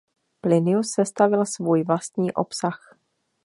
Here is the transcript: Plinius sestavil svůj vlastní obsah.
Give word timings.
Plinius 0.41 0.91
sestavil 0.93 1.45
svůj 1.45 1.83
vlastní 1.83 2.33
obsah. 2.33 2.95